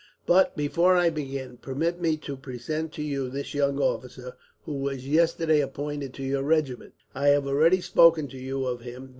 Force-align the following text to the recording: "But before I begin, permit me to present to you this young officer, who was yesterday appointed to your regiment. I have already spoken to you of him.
"But 0.25 0.57
before 0.57 0.95
I 0.95 1.11
begin, 1.11 1.57
permit 1.57 2.01
me 2.01 2.17
to 2.25 2.35
present 2.35 2.91
to 2.93 3.03
you 3.03 3.29
this 3.29 3.53
young 3.53 3.79
officer, 3.79 4.35
who 4.65 4.73
was 4.79 5.07
yesterday 5.07 5.59
appointed 5.59 6.11
to 6.15 6.23
your 6.23 6.41
regiment. 6.41 6.95
I 7.13 7.27
have 7.27 7.45
already 7.45 7.81
spoken 7.81 8.27
to 8.29 8.37
you 8.39 8.65
of 8.65 8.81
him. 8.81 9.09